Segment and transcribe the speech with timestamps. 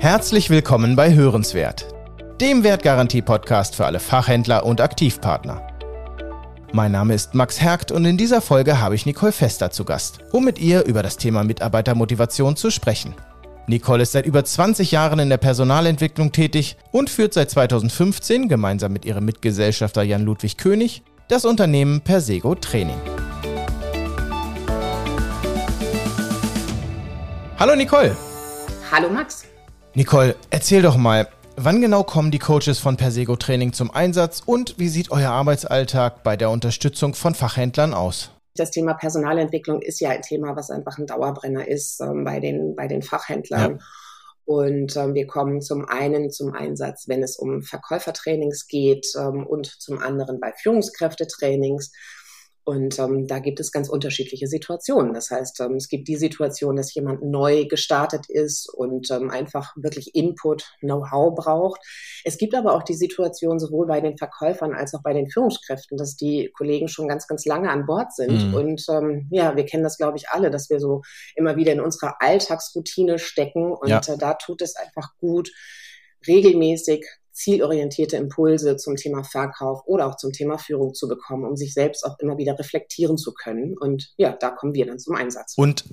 [0.00, 1.86] Herzlich willkommen bei Hörenswert,
[2.40, 5.62] dem Wertgarantie-Podcast für alle Fachhändler und Aktivpartner.
[6.72, 10.18] Mein Name ist Max Hergt und in dieser Folge habe ich Nicole Fester zu Gast,
[10.32, 13.14] um mit ihr über das Thema Mitarbeitermotivation zu sprechen.
[13.68, 18.92] Nicole ist seit über 20 Jahren in der Personalentwicklung tätig und führt seit 2015 gemeinsam
[18.92, 23.00] mit ihrem Mitgesellschafter Jan-Ludwig König das Unternehmen Persego Training.
[27.58, 28.14] Hallo Nicole.
[28.92, 29.46] Hallo Max.
[29.94, 34.78] Nicole, erzähl doch mal, wann genau kommen die Coaches von Persego Training zum Einsatz und
[34.78, 38.30] wie sieht euer Arbeitsalltag bei der Unterstützung von Fachhändlern aus?
[38.56, 42.76] Das Thema Personalentwicklung ist ja ein Thema, was einfach ein Dauerbrenner ist ähm, bei, den,
[42.76, 43.78] bei den Fachhändlern.
[43.78, 43.84] Ja.
[44.44, 49.66] Und ähm, wir kommen zum einen zum Einsatz, wenn es um Verkäufertrainings geht ähm, und
[49.66, 51.90] zum anderen bei Führungskräftetrainings.
[52.66, 55.14] Und ähm, da gibt es ganz unterschiedliche Situationen.
[55.14, 59.72] Das heißt, ähm, es gibt die Situation, dass jemand neu gestartet ist und ähm, einfach
[59.76, 61.80] wirklich Input, Know-how braucht.
[62.24, 65.96] Es gibt aber auch die Situation sowohl bei den Verkäufern als auch bei den Führungskräften,
[65.96, 68.48] dass die Kollegen schon ganz, ganz lange an Bord sind.
[68.48, 68.54] Mhm.
[68.54, 71.02] Und ähm, ja, wir kennen das, glaube ich, alle, dass wir so
[71.36, 73.70] immer wieder in unserer Alltagsroutine stecken.
[73.70, 74.00] Und ja.
[74.00, 75.52] äh, da tut es einfach gut,
[76.26, 77.06] regelmäßig
[77.36, 82.04] zielorientierte Impulse zum Thema Verkauf oder auch zum Thema Führung zu bekommen, um sich selbst
[82.04, 83.76] auch immer wieder reflektieren zu können.
[83.78, 85.52] Und ja, da kommen wir dann zum Einsatz.
[85.56, 85.84] Und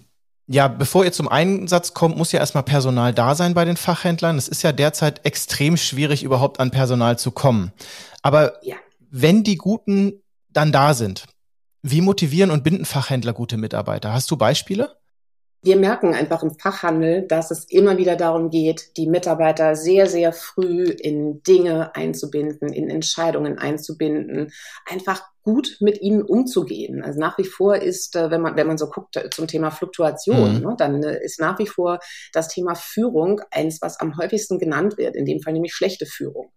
[0.48, 4.38] ja, bevor ihr zum Einsatz kommt, muss ja erstmal Personal da sein bei den Fachhändlern.
[4.38, 7.74] Es ist ja derzeit extrem schwierig, überhaupt an Personal zu kommen.
[8.22, 8.76] Aber ja.
[9.10, 11.26] wenn die Guten dann da sind,
[11.82, 14.14] wie motivieren und binden Fachhändler gute Mitarbeiter?
[14.14, 14.96] Hast du Beispiele?
[15.64, 20.34] Wir merken einfach im Fachhandel, dass es immer wieder darum geht, die Mitarbeiter sehr, sehr
[20.34, 24.52] früh in Dinge einzubinden, in Entscheidungen einzubinden,
[24.86, 27.02] einfach gut mit ihnen umzugehen.
[27.02, 29.72] Also nach wie vor ist, äh, wenn man, wenn man so guckt äh, zum Thema
[29.72, 30.62] Fluktuation, mhm.
[30.62, 32.00] ne, dann äh, ist nach wie vor
[32.34, 36.52] das Thema Führung eins, was am häufigsten genannt wird, in dem Fall nämlich schlechte Führung.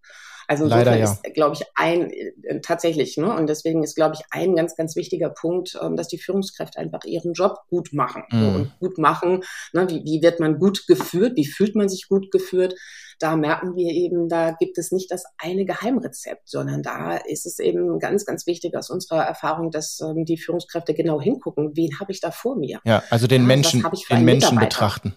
[0.47, 1.11] Also Leider, ja.
[1.11, 3.35] ist, glaube ich, ein äh, tatsächlich, ne?
[3.35, 7.03] Und deswegen ist, glaube ich, ein ganz, ganz wichtiger Punkt, ähm, dass die Führungskräfte einfach
[7.03, 8.23] ihren Job gut machen.
[8.31, 8.39] Mhm.
[8.39, 9.43] So, und gut machen,
[9.73, 9.89] ne?
[9.89, 12.75] wie, wie wird man gut geführt, wie fühlt man sich gut geführt?
[13.19, 17.59] Da merken wir eben, da gibt es nicht das eine Geheimrezept, sondern da ist es
[17.59, 22.11] eben ganz, ganz wichtig aus unserer Erfahrung, dass ähm, die Führungskräfte genau hingucken, wen habe
[22.11, 22.79] ich da vor mir?
[22.85, 25.15] Ja, also den Menschen, den Menschen betrachten.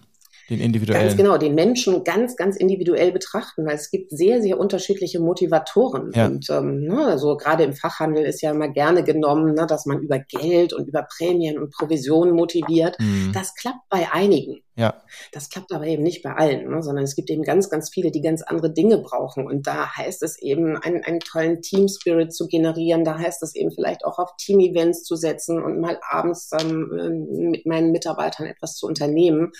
[0.51, 1.05] Den individuellen.
[1.05, 6.11] Ganz genau, den Menschen ganz, ganz individuell betrachten, weil es gibt sehr, sehr unterschiedliche Motivatoren.
[6.13, 6.25] Ja.
[6.25, 9.99] Und ähm, ne, also gerade im Fachhandel ist ja immer gerne genommen, ne, dass man
[9.99, 12.97] über Geld und über Prämien und Provisionen motiviert.
[12.99, 13.31] Mhm.
[13.33, 14.59] Das klappt bei einigen.
[14.75, 15.01] Ja.
[15.33, 18.09] Das klappt aber eben nicht bei allen, ne, sondern es gibt eben ganz, ganz viele,
[18.09, 19.45] die ganz andere Dinge brauchen.
[19.45, 23.03] Und da heißt es eben, einen, einen tollen Team-Spirit zu generieren.
[23.03, 27.65] Da heißt es eben vielleicht auch auf Team-Events zu setzen und mal abends ähm, mit
[27.65, 29.51] meinen Mitarbeitern etwas zu unternehmen.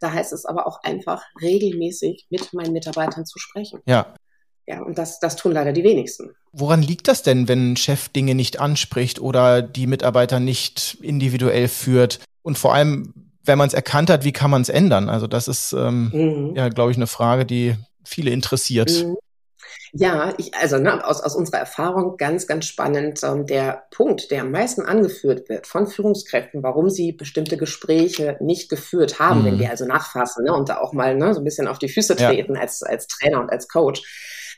[0.00, 3.80] Da heißt es aber auch einfach regelmäßig mit meinen Mitarbeitern zu sprechen.
[3.86, 4.14] Ja.
[4.68, 6.32] Ja, und das, das tun leider die wenigsten.
[6.50, 11.68] Woran liegt das denn, wenn ein Chef Dinge nicht anspricht oder die Mitarbeiter nicht individuell
[11.68, 12.18] führt?
[12.42, 15.08] Und vor allem, wenn man es erkannt hat, wie kann man es ändern?
[15.08, 16.56] Also das ist ähm, mhm.
[16.56, 18.90] ja, glaube ich, eine Frage, die viele interessiert.
[18.90, 19.16] Mhm.
[19.92, 23.20] Ja, ich, also ne, aus, aus unserer Erfahrung ganz, ganz spannend.
[23.22, 28.68] Ähm, der Punkt, der am meisten angeführt wird von Führungskräften, warum sie bestimmte Gespräche nicht
[28.68, 29.44] geführt haben, mhm.
[29.46, 31.88] wenn wir also nachfassen ne, und da auch mal ne, so ein bisschen auf die
[31.88, 32.60] Füße treten ja.
[32.60, 34.02] als, als Trainer und als Coach,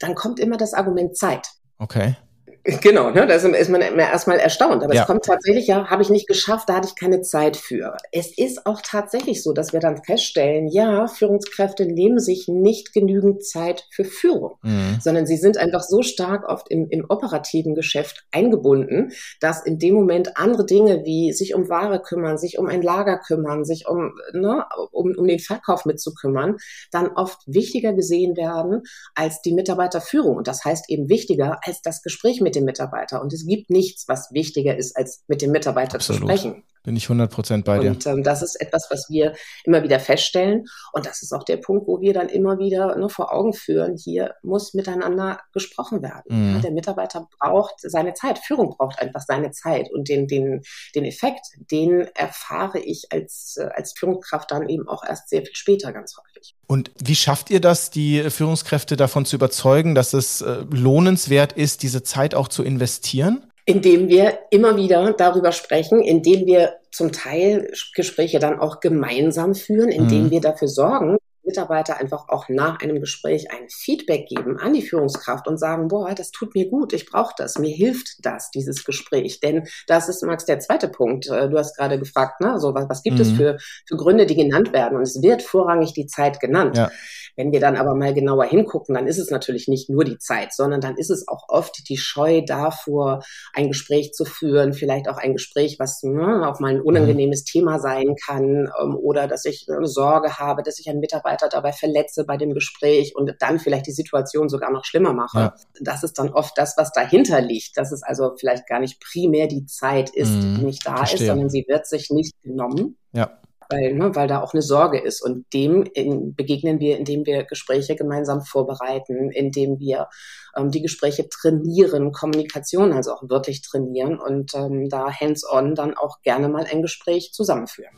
[0.01, 1.47] dann kommt immer das Argument Zeit.
[1.79, 2.17] Okay.
[2.83, 4.83] Genau, ne, da ist man erstmal erstaunt.
[4.83, 5.03] Aber ja.
[5.03, 7.97] es kommt tatsächlich, ja, habe ich nicht geschafft, da hatte ich keine Zeit für.
[8.13, 13.45] Es ist auch tatsächlich so, dass wir dann feststellen, ja, Führungskräfte nehmen sich nicht genügend
[13.45, 14.99] Zeit für Führung, mhm.
[15.01, 19.95] sondern sie sind einfach so stark oft im, im operativen Geschäft eingebunden, dass in dem
[19.95, 24.13] Moment andere Dinge wie sich um Ware kümmern, sich um ein Lager kümmern, sich um,
[24.33, 26.57] ne, um, um den Verkauf mitzukümmern,
[26.91, 28.83] dann oft wichtiger gesehen werden
[29.15, 30.37] als die Mitarbeiterführung.
[30.37, 33.21] Und das heißt eben wichtiger als das Gespräch mit dem Mitarbeiter.
[33.23, 36.23] Und es gibt nichts, was wichtiger ist, als mit dem Mitarbeiter Absolut.
[36.23, 36.63] zu sprechen.
[36.89, 37.91] Bin ich 100 Prozent bei dir.
[37.91, 40.65] Und ähm, das ist etwas, was wir immer wieder feststellen.
[40.95, 43.99] Und das ist auch der Punkt, wo wir dann immer wieder ne, vor Augen führen,
[44.03, 46.23] hier muss miteinander gesprochen werden.
[46.29, 46.55] Mhm.
[46.55, 48.39] Ja, der Mitarbeiter braucht seine Zeit.
[48.39, 49.93] Führung braucht einfach seine Zeit.
[49.93, 50.63] Und den, den,
[50.95, 55.55] den Effekt, den erfahre ich als, äh, als Führungskraft dann eben auch erst sehr viel
[55.55, 56.57] später ganz häufig.
[56.67, 61.83] Und wie schafft ihr das, die Führungskräfte davon zu überzeugen, dass es äh, lohnenswert ist,
[61.83, 63.48] diese Zeit auch zu investieren?
[63.69, 69.91] Indem wir immer wieder darüber sprechen, indem wir zum Teil Gespräche dann auch gemeinsam führen,
[69.91, 70.31] indem mhm.
[70.31, 71.19] wir dafür sorgen,
[71.49, 76.15] Mitarbeiter einfach auch nach einem Gespräch ein Feedback geben an die Führungskraft und sagen, boah,
[76.15, 79.41] das tut mir gut, ich brauche das, mir hilft das, dieses Gespräch.
[79.41, 81.29] Denn das ist, Max, der zweite Punkt.
[81.29, 83.23] Äh, du hast gerade gefragt, ne, so was, was gibt mhm.
[83.23, 83.57] es für,
[83.87, 84.97] für Gründe, die genannt werden?
[84.97, 86.77] Und es wird vorrangig die Zeit genannt.
[86.77, 86.91] Ja.
[87.37, 90.53] Wenn wir dann aber mal genauer hingucken, dann ist es natürlich nicht nur die Zeit,
[90.53, 93.23] sondern dann ist es auch oft die Scheu davor,
[93.55, 97.45] ein Gespräch zu führen, vielleicht auch ein Gespräch, was ne, auch mal ein unangenehmes mhm.
[97.45, 101.73] Thema sein kann ähm, oder dass ich eine Sorge habe, dass ich einen Mitarbeiter dabei
[101.73, 105.39] verletze bei dem Gespräch und dann vielleicht die Situation sogar noch schlimmer mache.
[105.39, 105.55] Ja.
[105.81, 109.47] Das ist dann oft das, was dahinter liegt, dass es also vielleicht gar nicht primär
[109.47, 110.57] die Zeit ist, mhm.
[110.57, 111.21] die nicht da Verstehe.
[111.21, 112.97] ist, sondern sie wird sich nicht genommen.
[113.13, 113.39] Ja
[113.69, 115.23] weil, ne, weil da auch eine Sorge ist.
[115.23, 120.09] Und dem in, begegnen wir, indem wir Gespräche gemeinsam vorbereiten, indem wir
[120.57, 126.23] ähm, die Gespräche trainieren, Kommunikation also auch wirklich trainieren und ähm, da hands-on dann auch
[126.23, 127.95] gerne mal ein Gespräch zusammenführen.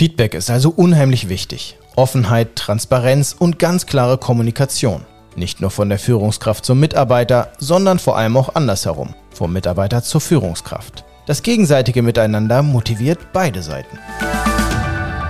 [0.00, 1.76] Feedback ist also unheimlich wichtig.
[1.94, 5.04] Offenheit, Transparenz und ganz klare Kommunikation.
[5.36, 10.22] Nicht nur von der Führungskraft zum Mitarbeiter, sondern vor allem auch andersherum, vom Mitarbeiter zur
[10.22, 11.04] Führungskraft.
[11.26, 13.98] Das gegenseitige Miteinander motiviert beide Seiten.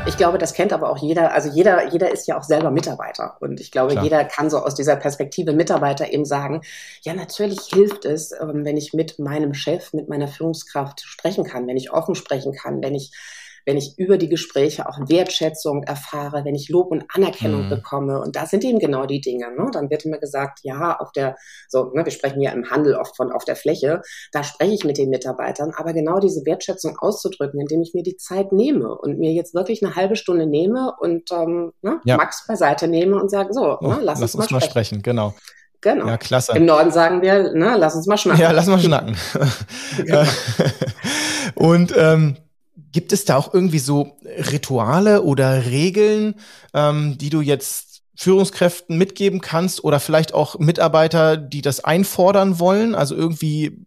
[0.06, 1.34] Ich glaube, das kennt aber auch jeder.
[1.34, 3.38] Also jeder, jeder ist ja auch selber Mitarbeiter.
[3.40, 4.04] Und ich glaube, Klar.
[4.04, 6.60] jeder kann so aus dieser Perspektive Mitarbeiter eben sagen,
[7.02, 11.66] ja, natürlich hilft es, ähm, wenn ich mit meinem Chef, mit meiner Führungskraft sprechen kann,
[11.66, 13.10] wenn ich offen sprechen kann, wenn ich
[13.70, 17.70] wenn ich über die Gespräche auch Wertschätzung erfahre, wenn ich Lob und Anerkennung mhm.
[17.70, 18.20] bekomme.
[18.20, 19.46] Und da sind eben genau die Dinge.
[19.56, 19.70] Ne?
[19.72, 21.36] Dann wird immer gesagt, ja, auf der,
[21.68, 24.02] so, ne, wir sprechen ja im Handel oft von auf der Fläche,
[24.32, 28.16] da spreche ich mit den Mitarbeitern, aber genau diese Wertschätzung auszudrücken, indem ich mir die
[28.16, 32.16] Zeit nehme und mir jetzt wirklich eine halbe Stunde nehme und ähm, ne, ja.
[32.16, 34.98] Max beiseite nehme und sage, so, oh, ne, lass, lass, uns, uns mal sprechen.
[34.98, 35.02] sprechen.
[35.02, 35.34] Genau.
[35.80, 36.08] Genau.
[36.08, 36.56] Ja, klasse.
[36.56, 38.42] Im Norden sagen wir, ne, lass uns mal schnacken.
[38.42, 39.16] Ja, lass mal schnacken.
[39.96, 40.24] Genau.
[41.54, 42.36] und ähm,
[42.92, 46.34] Gibt es da auch irgendwie so Rituale oder Regeln,
[46.74, 52.94] ähm, die du jetzt Führungskräften mitgeben kannst oder vielleicht auch Mitarbeiter, die das einfordern wollen?
[52.94, 53.86] Also irgendwie,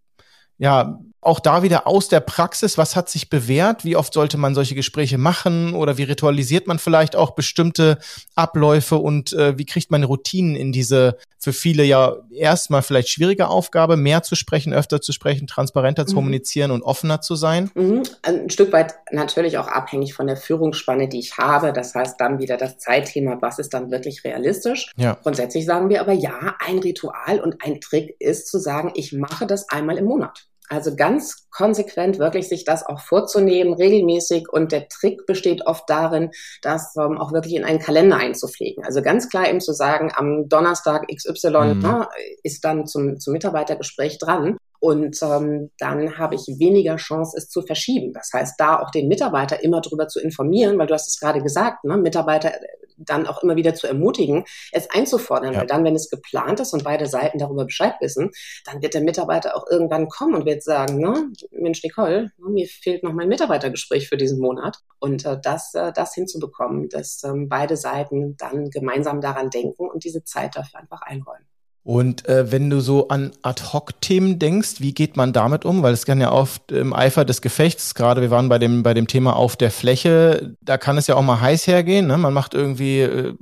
[0.58, 3.84] ja, auch da wieder aus der Praxis, was hat sich bewährt?
[3.86, 5.74] Wie oft sollte man solche Gespräche machen?
[5.74, 7.98] Oder wie ritualisiert man vielleicht auch bestimmte
[8.36, 13.48] Abläufe und äh, wie kriegt man Routinen in diese für viele ja erstmal vielleicht schwierige
[13.48, 16.20] Aufgabe, mehr zu sprechen, öfter zu sprechen, transparenter zu mhm.
[16.20, 17.70] kommunizieren und offener zu sein?
[17.76, 18.04] Mhm.
[18.22, 21.74] Ein Stück weit natürlich auch abhängig von der Führungsspanne, die ich habe.
[21.74, 24.92] Das heißt dann wieder das Zeitthema, was ist dann wirklich realistisch?
[24.96, 25.18] Ja.
[25.22, 29.46] Grundsätzlich sagen wir aber ja, ein Ritual und ein Trick ist zu sagen, ich mache
[29.46, 30.48] das einmal im Monat.
[30.70, 34.50] Also ganz konsequent wirklich sich das auch vorzunehmen, regelmäßig.
[34.50, 36.32] Und der Trick besteht oft darin,
[36.62, 38.84] das ähm, auch wirklich in einen Kalender einzupflegen.
[38.84, 41.80] Also ganz klar eben zu sagen, am Donnerstag XY mhm.
[41.82, 42.08] ne,
[42.44, 44.58] ist dann zum, zum Mitarbeitergespräch dran.
[44.80, 48.12] Und ähm, dann habe ich weniger Chance, es zu verschieben.
[48.12, 51.42] Das heißt, da auch den Mitarbeiter immer darüber zu informieren, weil du hast es gerade
[51.42, 52.52] gesagt, ne, Mitarbeiter
[52.98, 55.54] dann auch immer wieder zu ermutigen, es einzufordern.
[55.54, 55.60] Ja.
[55.62, 58.32] Weil dann, wenn es geplant ist und beide Seiten darüber Bescheid wissen,
[58.66, 63.04] dann wird der Mitarbeiter auch irgendwann kommen und wird sagen, ne, Mensch, Nicole, mir fehlt
[63.04, 64.78] noch mein Mitarbeitergespräch für diesen Monat.
[65.00, 70.04] Und äh, das, äh, das hinzubekommen, dass ähm, beide Seiten dann gemeinsam daran denken und
[70.04, 71.46] diese Zeit dafür einfach einräumen.
[71.84, 75.84] Und äh, wenn du so an Ad-Hoc-Themen denkst, wie geht man damit um?
[75.84, 78.94] Weil es kann ja oft im Eifer des Gefechts, gerade wir waren bei dem, bei
[78.94, 82.08] dem Thema auf der Fläche, da kann es ja auch mal heiß hergehen.
[82.08, 82.18] Ne?
[82.18, 83.34] Man macht irgendwie äh,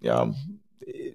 [0.00, 0.32] ja,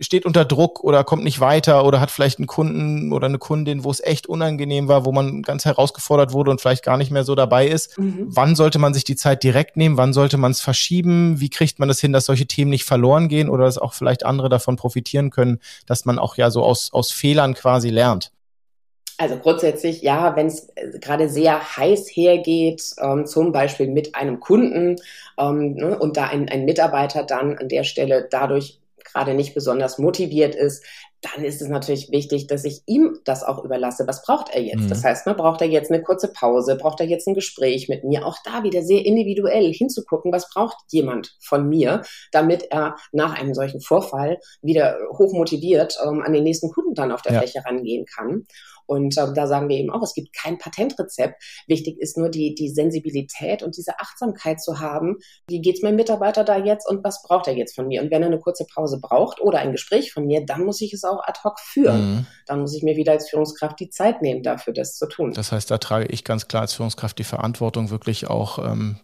[0.01, 3.83] steht unter Druck oder kommt nicht weiter oder hat vielleicht einen Kunden oder eine Kundin,
[3.83, 7.23] wo es echt unangenehm war, wo man ganz herausgefordert wurde und vielleicht gar nicht mehr
[7.23, 7.97] so dabei ist.
[7.97, 8.27] Mhm.
[8.27, 9.97] Wann sollte man sich die Zeit direkt nehmen?
[9.97, 11.39] Wann sollte man es verschieben?
[11.39, 14.25] Wie kriegt man das hin, dass solche Themen nicht verloren gehen oder dass auch vielleicht
[14.25, 18.31] andere davon profitieren können, dass man auch ja so aus, aus Fehlern quasi lernt?
[19.17, 24.41] Also grundsätzlich, ja, wenn es äh, gerade sehr heiß hergeht, ähm, zum Beispiel mit einem
[24.41, 24.97] Kunden
[25.37, 29.97] ähm, ne, und da ein, ein Mitarbeiter dann an der Stelle dadurch gerade nicht besonders
[29.97, 30.83] motiviert ist,
[31.33, 34.07] dann ist es natürlich wichtig, dass ich ihm das auch überlasse.
[34.07, 34.81] Was braucht er jetzt?
[34.81, 34.89] Mhm.
[34.89, 38.03] Das heißt, man braucht er jetzt eine kurze Pause, braucht er jetzt ein Gespräch mit
[38.03, 38.25] mir?
[38.25, 43.53] Auch da wieder sehr individuell hinzugucken, was braucht jemand von mir, damit er nach einem
[43.53, 47.39] solchen Vorfall wieder hochmotiviert ähm, an den nächsten Kunden dann auf der ja.
[47.39, 48.45] Fläche rangehen kann.
[48.85, 51.41] Und äh, da sagen wir eben auch, es gibt kein Patentrezept.
[51.67, 55.17] Wichtig ist nur die, die Sensibilität und diese Achtsamkeit zu haben.
[55.47, 58.01] Wie geht's meinem Mitarbeiter da jetzt und was braucht er jetzt von mir?
[58.01, 60.93] Und wenn er eine kurze Pause braucht oder ein Gespräch von mir, dann muss ich
[60.93, 62.15] es auch ad hoc führen.
[62.15, 62.27] Mhm.
[62.45, 65.31] Dann muss ich mir wieder als Führungskraft die Zeit nehmen, dafür das zu tun.
[65.33, 68.97] Das heißt, da trage ich ganz klar als Führungskraft die Verantwortung, wirklich auch ähm,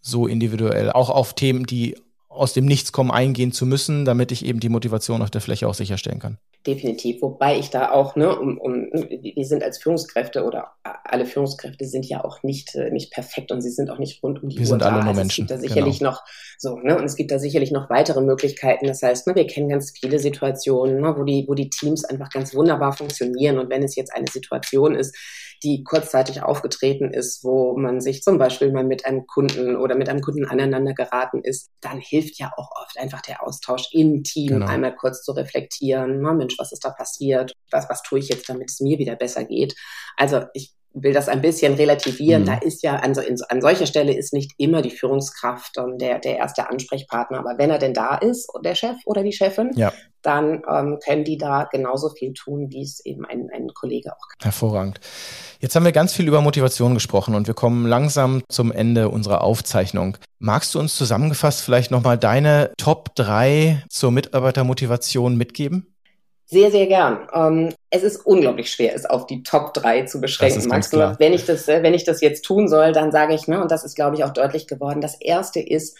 [0.00, 1.96] so individuell, auch auf Themen, die
[2.38, 5.68] aus dem Nichts kommen eingehen zu müssen, damit ich eben die Motivation auf der Fläche
[5.68, 6.38] auch sicherstellen kann.
[6.66, 11.86] Definitiv, wobei ich da auch, ne, um, um, wir sind als Führungskräfte oder alle Führungskräfte
[11.86, 14.56] sind ja auch nicht, äh, nicht perfekt und sie sind auch nicht rund um die
[14.56, 14.86] wir Uhr sind da.
[14.86, 15.44] Alle nur also Menschen.
[15.44, 16.10] Es gibt da sicherlich genau.
[16.10, 16.22] noch
[16.58, 18.86] so, ne, und es gibt da sicherlich noch weitere Möglichkeiten.
[18.86, 22.28] Das heißt, ne, wir kennen ganz viele Situationen, ne, wo die, wo die Teams einfach
[22.30, 25.16] ganz wunderbar funktionieren und wenn es jetzt eine Situation ist,
[25.62, 30.08] die kurzzeitig aufgetreten ist, wo man sich zum Beispiel mal mit einem Kunden oder mit
[30.08, 34.48] einem Kunden aneinander geraten ist, dann hilft ja auch oft einfach der Austausch im Team,
[34.48, 34.66] genau.
[34.66, 37.52] einmal kurz zu reflektieren, na, Mensch, was ist da passiert?
[37.70, 39.74] Was, was tue ich jetzt, damit es mir wieder besser geht?
[40.16, 42.42] Also ich will das ein bisschen relativieren.
[42.42, 42.46] Mhm.
[42.46, 45.98] Da ist ja an, so, in, an solcher Stelle ist nicht immer die Führungskraft ähm,
[45.98, 47.38] der, der erste Ansprechpartner.
[47.38, 49.92] Aber wenn er denn da ist, der Chef oder die Chefin, ja.
[50.22, 54.28] dann ähm, können die da genauso viel tun, wie es eben ein, ein Kollege auch
[54.28, 54.44] kann.
[54.44, 55.00] Hervorragend.
[55.60, 59.42] Jetzt haben wir ganz viel über Motivation gesprochen und wir kommen langsam zum Ende unserer
[59.42, 60.16] Aufzeichnung.
[60.38, 65.92] Magst du uns zusammengefasst vielleicht nochmal deine Top 3 zur Mitarbeitermotivation mitgeben?
[66.46, 67.28] Sehr, sehr gern.
[67.34, 70.68] Ähm, es ist unglaublich schwer, es auf die Top 3 zu beschränken.
[70.68, 73.60] Max, wenn ich das, äh, wenn ich das jetzt tun soll, dann sage ich, ne,
[73.60, 75.00] und das ist, glaube ich, auch deutlich geworden.
[75.00, 75.98] Das erste ist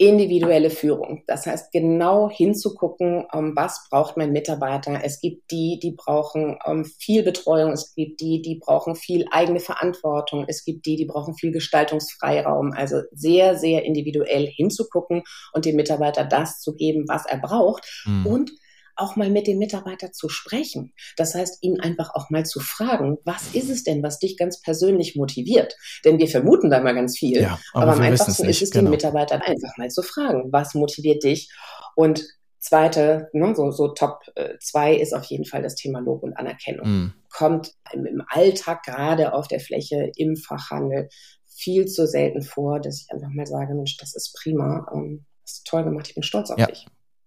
[0.00, 1.24] individuelle Führung.
[1.26, 4.98] Das heißt, genau hinzugucken, ähm, was braucht mein Mitarbeiter.
[5.04, 7.72] Es gibt die, die brauchen ähm, viel Betreuung.
[7.72, 10.46] Es gibt die, die brauchen viel eigene Verantwortung.
[10.48, 12.72] Es gibt die, die brauchen viel Gestaltungsfreiraum.
[12.72, 17.86] Also sehr, sehr individuell hinzugucken und dem Mitarbeiter das zu geben, was er braucht.
[18.06, 18.26] Mhm.
[18.26, 18.52] Und
[18.96, 20.92] auch mal mit dem Mitarbeiter zu sprechen.
[21.16, 24.60] Das heißt, ihn einfach auch mal zu fragen, was ist es denn, was dich ganz
[24.60, 25.76] persönlich motiviert?
[26.04, 27.40] Denn wir vermuten da mal ganz viel.
[27.40, 28.84] Ja, aber, aber am einfachsten ist es, genau.
[28.84, 31.50] den Mitarbeiter einfach mal zu fragen, was motiviert dich?
[31.94, 32.24] Und
[32.60, 34.20] zweite, ne, so, so Top
[34.60, 36.86] 2 äh, ist auf jeden Fall das Thema Lob und Anerkennung.
[36.86, 37.14] Mm.
[37.32, 41.08] Kommt im, im Alltag gerade auf der Fläche, im Fachhandel
[41.46, 45.54] viel zu selten vor, dass ich einfach mal sage, Mensch, das ist prima, ähm, das
[45.54, 46.66] ist toll gemacht, ich bin stolz auf ja.
[46.66, 46.86] dich.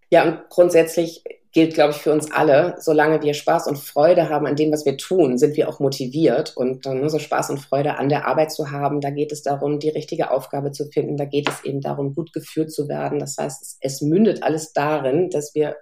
[0.09, 1.23] Ja, und grundsätzlich
[1.53, 2.75] gilt, glaube ich, für uns alle.
[2.79, 6.57] Solange wir Spaß und Freude haben an dem, was wir tun, sind wir auch motiviert.
[6.57, 9.43] Und dann äh, so Spaß und Freude an der Arbeit zu haben, da geht es
[9.43, 11.15] darum, die richtige Aufgabe zu finden.
[11.15, 13.19] Da geht es eben darum, gut geführt zu werden.
[13.19, 15.77] Das heißt, es, es mündet alles darin, dass wir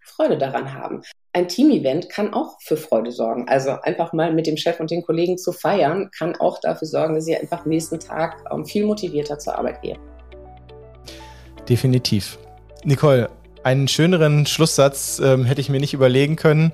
[0.00, 1.02] Freude daran haben.
[1.32, 3.46] Ein Team-Event kann auch für Freude sorgen.
[3.48, 7.14] Also einfach mal mit dem Chef und den Kollegen zu feiern, kann auch dafür sorgen,
[7.14, 9.98] dass sie einfach nächsten Tag ähm, viel motivierter zur Arbeit gehen.
[11.68, 12.38] Definitiv.
[12.84, 13.28] Nicole,
[13.66, 16.70] einen schöneren Schlusssatz ähm, hätte ich mir nicht überlegen können.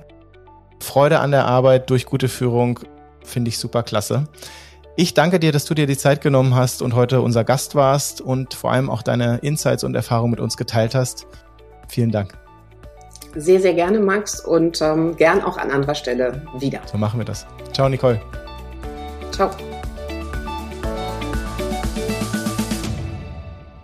[0.79, 2.81] Freude an der Arbeit durch gute Führung
[3.23, 4.27] finde ich super klasse.
[4.95, 8.21] Ich danke dir, dass du dir die Zeit genommen hast und heute unser Gast warst
[8.21, 11.25] und vor allem auch deine Insights und Erfahrungen mit uns geteilt hast.
[11.87, 12.37] Vielen Dank.
[13.35, 16.81] Sehr, sehr gerne, Max, und ähm, gern auch an anderer Stelle wieder.
[16.85, 17.47] So machen wir das.
[17.73, 18.21] Ciao, Nicole.
[19.31, 19.49] Ciao.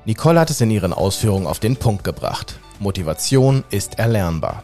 [0.05, 2.59] Nicole hat es in ihren Ausführungen auf den Punkt gebracht.
[2.79, 4.63] Motivation ist erlernbar.